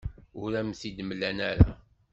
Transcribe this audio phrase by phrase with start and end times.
[0.41, 1.71] Ur am-t-id-mlan ara.